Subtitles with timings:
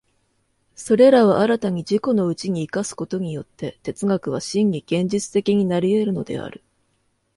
[0.73, 6.63] それらを新たに自己のうちに生かすことによって、哲学は真に現実的になり得るのである。